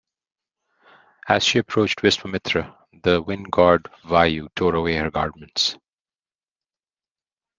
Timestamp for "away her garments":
4.73-5.77